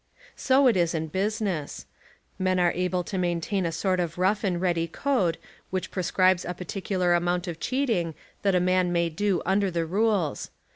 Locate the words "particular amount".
6.55-7.47